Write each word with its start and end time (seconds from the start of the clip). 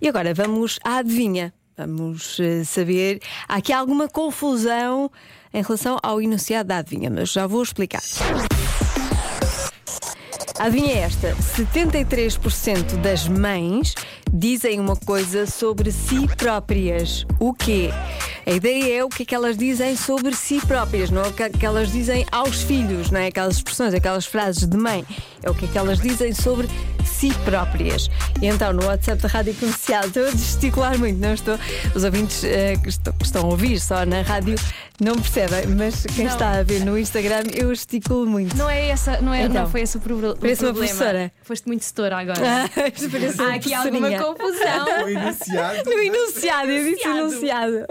E 0.00 0.08
agora 0.08 0.34
vamos 0.34 0.78
à 0.84 0.98
adivinha. 0.98 1.52
Vamos 1.76 2.38
uh, 2.38 2.64
saber. 2.64 3.20
Há 3.48 3.56
aqui 3.56 3.72
alguma 3.72 4.08
confusão 4.08 5.10
em 5.52 5.62
relação 5.62 5.98
ao 6.02 6.22
enunciado 6.22 6.68
da 6.68 6.78
adivinha, 6.78 7.10
mas 7.10 7.32
já 7.32 7.46
vou 7.46 7.62
explicar. 7.62 8.02
A 10.58 10.64
adivinha 10.64 10.94
é 10.94 10.98
esta: 10.98 11.34
73% 11.34 13.00
das 13.00 13.26
mães 13.26 13.94
dizem 14.32 14.78
uma 14.78 14.96
coisa 14.96 15.46
sobre 15.46 15.90
si 15.90 16.28
próprias. 16.36 17.26
O 17.40 17.52
quê? 17.52 17.90
A 18.46 18.50
ideia 18.50 18.98
é 18.98 19.04
o 19.04 19.08
que 19.08 19.22
é 19.22 19.26
que 19.26 19.34
elas 19.34 19.56
dizem 19.56 19.96
sobre 19.96 20.34
si 20.36 20.60
próprias, 20.66 21.10
não 21.10 21.22
é 21.22 21.28
o 21.28 21.32
que 21.32 21.64
elas 21.64 21.90
dizem 21.90 22.26
aos 22.30 22.62
filhos, 22.62 23.10
não 23.10 23.18
é? 23.18 23.28
Aquelas 23.28 23.56
expressões, 23.56 23.94
aquelas 23.94 24.26
frases 24.26 24.66
de 24.66 24.76
mãe. 24.76 25.04
É 25.42 25.50
o 25.50 25.54
que 25.54 25.64
é 25.64 25.68
que 25.68 25.78
elas 25.78 25.98
dizem 25.98 26.34
sobre 26.34 26.68
si 27.24 27.34
próprias. 27.38 28.10
E 28.42 28.46
então, 28.46 28.72
no 28.74 28.84
WhatsApp 28.84 29.22
da 29.22 29.28
Rádio 29.28 29.54
Comercial, 29.54 30.04
estou 30.04 30.26
a 30.26 30.30
gesticular 30.30 30.98
muito, 30.98 31.18
não 31.18 31.32
estou? 31.32 31.58
Os 31.94 32.04
ouvintes 32.04 32.42
uh, 32.42 32.82
que, 32.82 32.88
estão, 32.90 33.12
que, 33.14 33.24
estão, 33.24 33.42
a 33.42 33.46
ouvir 33.46 33.80
só 33.80 34.04
na 34.04 34.20
rádio 34.20 34.56
não 35.00 35.14
percebem, 35.14 35.66
mas 35.74 36.04
quem 36.04 36.26
não. 36.26 36.32
está 36.32 36.50
a 36.50 36.62
ver 36.62 36.84
no 36.84 36.98
Instagram, 36.98 37.44
eu 37.54 37.74
gesticulo 37.74 38.26
muito. 38.26 38.54
Não 38.56 38.68
é 38.68 38.88
essa, 38.88 39.22
não, 39.22 39.32
é, 39.32 39.44
então, 39.44 39.62
não 39.62 39.70
foi 39.70 39.80
esse 39.80 39.96
o, 39.96 40.00
pro, 40.00 40.16
o 40.16 40.36
parece 40.36 40.60
problema. 40.60 40.68
uma 40.68 40.74
professora. 40.74 41.32
Foste 41.42 41.66
muito 41.66 41.84
setora 41.84 42.18
agora. 42.18 42.40
Ah, 42.42 42.68
Há 43.50 43.54
aqui 43.54 43.72
alguma 43.72 44.10
confusão. 44.10 44.84
No 45.04 45.08
enunciado. 45.08 45.90
No 45.90 45.98
enunciado, 45.98 46.70
eu 46.70 46.94
disse 46.94 47.08
enunciado. 47.08 47.86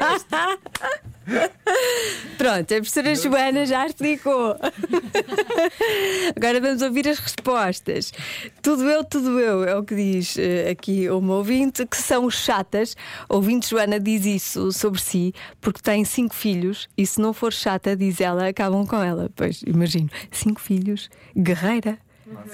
Pronto, 2.36 2.72
a 2.72 2.76
professora 2.76 3.14
Joana 3.14 3.66
já 3.66 3.86
explicou. 3.86 4.56
Agora 6.36 6.60
vamos 6.60 6.82
ouvir 6.82 7.08
as 7.08 7.18
respostas. 7.18 8.12
Tudo 8.60 8.84
eu, 8.84 9.04
tudo 9.04 9.38
eu, 9.40 9.64
é 9.64 9.76
o 9.76 9.84
que 9.84 9.94
diz 9.94 10.36
uh, 10.36 10.70
aqui 10.70 11.08
uma 11.08 11.34
ouvinte, 11.36 11.86
que 11.86 11.96
são 11.96 12.30
chatas. 12.30 12.96
Ouvinte 13.28 13.70
Joana 13.70 13.98
diz 13.98 14.24
isso 14.26 14.72
sobre 14.72 15.00
si, 15.00 15.32
porque 15.60 15.80
tem 15.80 16.04
cinco 16.04 16.34
filhos 16.34 16.88
e 16.96 17.06
se 17.06 17.20
não 17.20 17.32
for 17.32 17.52
chata, 17.52 17.96
diz 17.96 18.20
ela, 18.20 18.48
acabam 18.48 18.86
com 18.86 19.02
ela. 19.02 19.30
Pois, 19.34 19.62
imagino, 19.66 20.10
cinco 20.30 20.60
filhos, 20.60 21.08
guerreira. 21.36 21.98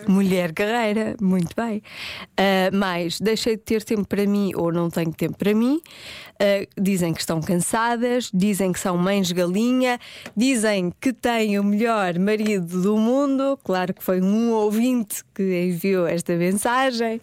Mulher 0.08 0.52
guerreira, 0.52 1.16
muito 1.20 1.54
bem. 1.54 1.82
Uh, 2.38 2.76
mais, 2.76 3.20
deixei 3.20 3.56
de 3.56 3.62
ter 3.62 3.84
tempo 3.84 4.06
para 4.06 4.26
mim 4.26 4.52
ou 4.54 4.72
não 4.72 4.90
tenho 4.90 5.12
tempo 5.12 5.36
para 5.38 5.54
mim. 5.54 5.80
Uh, 6.34 6.66
dizem 6.80 7.12
que 7.12 7.20
estão 7.20 7.40
cansadas, 7.40 8.30
dizem 8.32 8.72
que 8.72 8.80
são 8.80 8.96
mães 8.96 9.30
galinha, 9.30 9.98
dizem 10.36 10.92
que 11.00 11.12
têm 11.12 11.58
o 11.58 11.64
melhor 11.64 12.18
marido 12.18 12.82
do 12.82 12.96
mundo. 12.96 13.58
Claro 13.62 13.94
que 13.94 14.02
foi 14.02 14.20
um 14.20 14.50
ouvinte 14.50 15.22
que 15.34 15.66
enviou 15.66 16.06
esta 16.06 16.34
mensagem. 16.34 17.20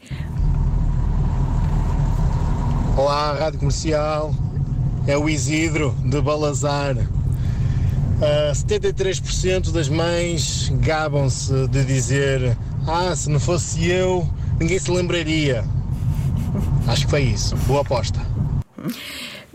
Olá, 2.95 3.34
Rádio 3.34 3.59
Comercial. 3.59 4.34
É 5.08 5.17
o 5.17 5.30
Isidro 5.30 5.95
de 6.06 6.22
Balazar. 6.22 6.95
Uh, 8.18 8.52
73% 8.52 9.72
das 9.72 9.88
mães 9.88 10.70
gabam-se 10.82 11.68
de 11.68 11.84
dizer: 11.84 12.58
Ah, 12.88 13.16
se 13.16 13.30
não 13.30 13.40
fosse 13.40 13.88
eu, 13.88 14.28
ninguém 14.60 14.80
se 14.80 14.90
lembraria. 14.90 15.64
Acho 16.88 17.06
que 17.06 17.12
foi 17.12 17.22
isso. 17.22 17.56
Boa 17.68 17.82
aposta. 17.82 18.20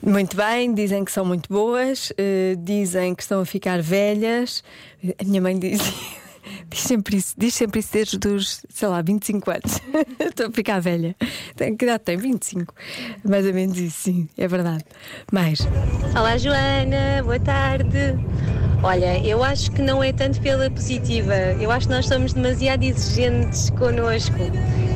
Muito 0.04 0.36
bem, 0.36 0.74
dizem 0.74 1.04
que 1.04 1.10
são 1.10 1.24
muito 1.24 1.48
boas, 1.48 2.10
uh, 2.10 2.56
dizem 2.58 3.14
que 3.14 3.22
estão 3.22 3.40
a 3.40 3.46
ficar 3.46 3.82
velhas. 3.82 4.62
A 5.18 5.24
minha 5.24 5.40
mãe 5.40 5.58
diz. 5.58 5.80
Diz 6.68 6.80
sempre 6.80 7.16
isso, 7.16 7.34
diz 7.36 7.54
sempre 7.54 7.80
isso 7.80 7.92
desde 7.92 8.28
os, 8.28 8.64
sei 8.68 8.88
lá, 8.88 9.00
25 9.02 9.50
anos. 9.50 9.80
Estou 10.18 10.46
a 10.46 10.50
ficar 10.50 10.80
velha. 10.80 11.14
Tem, 11.56 11.76
que 11.76 11.84
idade 11.84 12.04
tem? 12.04 12.16
25. 12.16 12.74
Mais 13.24 13.46
ou 13.46 13.54
menos 13.54 13.78
isso, 13.78 14.00
sim, 14.02 14.28
é 14.36 14.48
verdade. 14.48 14.84
Mais. 15.30 15.60
Olá, 16.16 16.36
Joana, 16.36 17.22
boa 17.22 17.40
tarde. 17.40 18.16
Olha, 18.82 19.24
eu 19.24 19.44
acho 19.44 19.70
que 19.70 19.80
não 19.80 20.02
é 20.02 20.12
tanto 20.12 20.40
pela 20.40 20.68
positiva. 20.68 21.34
Eu 21.60 21.70
acho 21.70 21.86
que 21.86 21.94
nós 21.94 22.06
somos 22.06 22.32
demasiado 22.32 22.82
exigentes 22.82 23.70
connosco. 23.70 24.34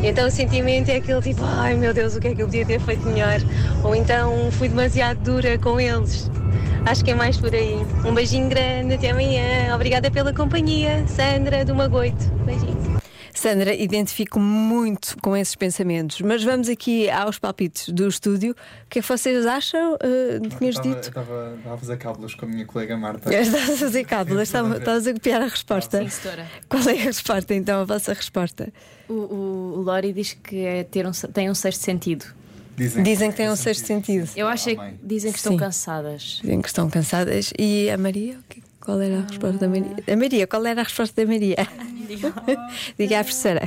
Então 0.02 0.26
o 0.26 0.30
sentimento 0.30 0.88
é 0.88 0.96
aquele 0.96 1.22
tipo, 1.22 1.42
ai 1.44 1.74
meu 1.76 1.94
Deus, 1.94 2.16
o 2.16 2.20
que 2.20 2.28
é 2.28 2.34
que 2.34 2.42
eu 2.42 2.46
podia 2.46 2.66
ter 2.66 2.80
feito 2.80 3.06
melhor? 3.06 3.38
Ou 3.84 3.94
então 3.94 4.50
fui 4.50 4.68
demasiado 4.68 5.18
dura 5.22 5.56
com 5.58 5.78
eles. 5.78 6.28
Acho 6.86 7.04
que 7.04 7.10
é 7.10 7.14
mais 7.16 7.36
por 7.36 7.52
aí. 7.52 7.74
Um 8.06 8.14
beijinho 8.14 8.48
grande, 8.48 8.94
até 8.94 9.10
amanhã. 9.10 9.74
Obrigada 9.74 10.08
pela 10.08 10.32
companhia. 10.32 11.04
Sandra 11.08 11.64
do 11.64 11.74
Magoito. 11.74 12.24
Beijinho. 12.44 13.00
Sandra, 13.34 13.74
identifico 13.74 14.38
muito 14.38 15.16
com 15.20 15.36
esses 15.36 15.56
pensamentos, 15.56 16.20
mas 16.20 16.44
vamos 16.44 16.68
aqui 16.68 17.10
aos 17.10 17.40
palpites 17.40 17.88
do 17.88 18.06
estúdio. 18.06 18.52
O 18.52 18.54
que 18.88 19.00
é 19.00 19.02
que 19.02 19.08
vocês 19.08 19.44
acham? 19.46 19.94
Uh, 19.94 20.48
tinhas 20.56 20.76
dito? 20.76 21.08
Estava, 21.08 21.58
a 21.66 21.76
fazer 21.76 21.96
cábulas 21.98 22.36
com 22.36 22.46
a 22.46 22.48
minha 22.48 22.64
colega 22.64 22.96
Marta. 22.96 23.34
Estás 23.34 23.72
a 23.72 23.76
fazer 23.76 24.04
cábulas, 24.04 24.48
estavas 24.48 25.08
a 25.08 25.12
copiar 25.12 25.42
a 25.42 25.48
resposta. 25.48 25.98
Sim, 25.98 26.08
senhora. 26.08 26.46
Qual 26.68 26.88
é 26.88 26.92
a 26.92 27.02
resposta 27.02 27.52
então, 27.52 27.80
a 27.80 27.84
vossa 27.84 28.14
resposta? 28.14 28.72
O, 29.08 29.12
o, 29.12 29.72
o 29.78 29.82
Lori 29.82 30.12
diz 30.12 30.34
que 30.34 30.64
é 30.64 30.84
ter 30.84 31.04
um, 31.04 31.10
tem 31.10 31.50
um 31.50 31.54
sexto 31.54 31.80
sentido. 31.80 32.26
Dizem, 32.76 33.02
dizem 33.02 33.30
que 33.30 33.36
têm 33.38 33.48
um 33.50 33.56
sexto 33.56 33.86
sentido. 33.86 34.28
Eu 34.36 34.46
acho 34.48 34.66
que 34.66 34.78
dizem 35.02 35.32
que 35.32 35.38
estão 35.38 35.52
Sim. 35.52 35.58
cansadas. 35.58 36.40
Dizem 36.42 36.60
que 36.60 36.68
estão 36.68 36.90
cansadas. 36.90 37.52
E 37.58 37.88
a 37.90 37.96
Maria? 37.96 38.38
Qual 38.80 39.00
era 39.00 39.18
a 39.18 39.22
resposta 39.22 39.58
da 39.58 39.68
Maria? 39.68 39.96
A 40.06 40.16
Maria, 40.16 40.46
qual 40.46 40.66
era 40.66 40.82
a 40.82 40.84
resposta 40.84 41.24
da 41.24 41.32
Maria? 41.32 41.56
Diga 42.98 43.20
à 43.20 43.24
professora. 43.24 43.66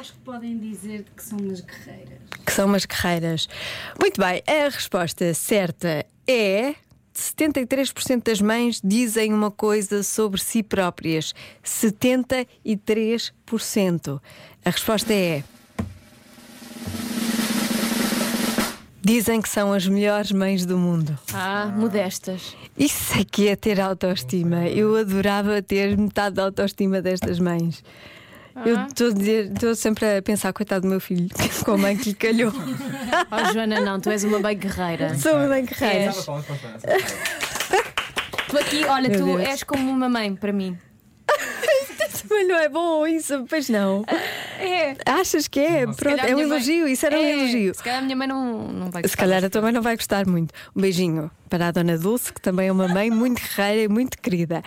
Acho 0.00 0.12
que 0.14 0.18
podem 0.24 0.58
dizer 0.58 1.04
que 1.16 1.22
são 1.22 1.38
umas 1.38 1.60
guerreiras. 1.60 2.18
Que 2.44 2.52
são 2.52 2.66
umas 2.66 2.84
guerreiras. 2.84 3.48
Muito 4.00 4.20
bem, 4.20 4.42
a 4.46 4.68
resposta 4.68 5.32
certa 5.34 6.04
é. 6.26 6.74
73% 7.12 8.22
das 8.22 8.40
mães 8.40 8.80
dizem 8.82 9.34
uma 9.34 9.50
coisa 9.50 10.02
sobre 10.02 10.40
si 10.40 10.62
próprias. 10.62 11.34
73%. 11.62 14.20
A 14.64 14.70
resposta 14.70 15.12
é. 15.12 15.44
Dizem 19.02 19.40
que 19.40 19.48
são 19.48 19.72
as 19.72 19.86
melhores 19.86 20.30
mães 20.30 20.66
do 20.66 20.76
mundo. 20.76 21.18
Ah, 21.32 21.72
modestas. 21.74 22.54
Isso 22.78 23.18
aqui 23.18 23.48
é 23.48 23.56
ter 23.56 23.80
autoestima. 23.80 24.66
Eu 24.68 24.94
adorava 24.96 25.62
ter 25.62 25.96
metade 25.96 26.36
da 26.36 26.44
autoestima 26.44 27.00
destas 27.00 27.38
mães. 27.38 27.82
Ah. 28.54 28.62
Eu 28.66 28.76
estou 28.86 29.74
sempre 29.74 30.18
a 30.18 30.22
pensar, 30.22 30.52
coitado 30.52 30.82
do 30.82 30.88
meu 30.88 31.00
filho, 31.00 31.28
com 31.64 31.72
a 31.72 31.78
mãe 31.78 31.96
que 31.96 32.10
lhe 32.10 32.14
calhou. 32.14 32.52
Oh, 33.32 33.52
Joana, 33.52 33.80
não, 33.80 34.00
tu 34.00 34.10
és 34.10 34.24
uma 34.24 34.40
bem 34.40 34.56
guerreira. 34.58 35.16
Sou 35.16 35.34
uma 35.34 35.46
bem 35.48 35.64
guerreira. 35.64 36.12
tu 38.48 38.58
aqui, 38.58 38.84
olha, 38.84 39.08
meu 39.08 39.18
tu 39.20 39.24
Deus. 39.24 39.40
és 39.40 39.62
como 39.62 39.88
uma 39.90 40.08
mãe 40.08 40.34
para 40.34 40.52
mim. 40.52 40.76
Mas 42.28 42.48
não 42.48 42.56
é 42.58 42.68
bom 42.68 43.06
isso, 43.06 43.44
pois 43.48 43.68
não. 43.68 44.04
É. 44.60 44.96
Achas 45.06 45.48
que 45.48 45.60
é? 45.60 45.86
Não, 45.86 45.94
Pronto, 45.94 46.24
é 46.24 46.34
um 46.34 46.40
elogio, 46.40 46.84
mãe... 46.84 46.92
isso 46.92 47.06
era 47.06 47.16
é. 47.16 47.18
um 47.18 47.40
elogio. 47.40 47.74
Se 47.74 47.82
calhar 47.82 47.98
a 47.98 48.02
minha 48.02 48.16
mãe 48.16 48.28
não, 48.28 48.68
não 48.68 48.90
vai 48.90 49.02
gostar. 49.02 49.08
Se 49.08 49.16
calhar 49.16 49.44
a 49.44 49.50
tua 49.50 49.62
mãe 49.62 49.72
não 49.72 49.82
vai 49.82 49.96
gostar 49.96 50.26
muito. 50.26 50.52
Um 50.74 50.80
beijinho 50.80 51.30
para 51.48 51.68
a 51.68 51.70
Dona 51.72 51.98
Dulce, 51.98 52.32
que 52.32 52.40
também 52.40 52.68
é 52.68 52.72
uma 52.72 52.86
mãe 52.86 53.10
muito 53.10 53.42
guerreira 53.42 53.82
e 53.82 53.88
muito 53.88 54.16
querida. 54.18 54.62